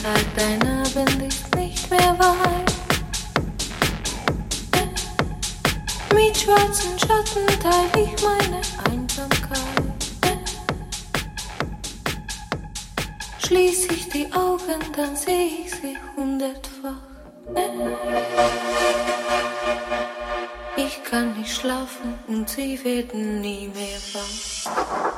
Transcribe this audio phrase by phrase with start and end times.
[0.00, 2.72] Sonntag, dein Abend ist nicht mehr weit.
[6.14, 8.60] Mit schwarzen Schatten teile ich meine
[8.90, 9.58] Einsamkeit.
[13.44, 17.02] Schließ ich die Augen, dann sehe ich sie hundertfach.
[20.76, 25.09] Ich kann nicht schlafen und sie werden nie mehr wach.